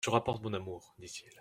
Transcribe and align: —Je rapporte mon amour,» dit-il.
—Je 0.03 0.09
rapporte 0.09 0.41
mon 0.41 0.53
amour,» 0.53 0.95
dit-il. 0.97 1.29